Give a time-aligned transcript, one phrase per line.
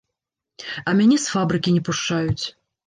[0.87, 2.45] А мяне з фабрыкі не пушчаюць.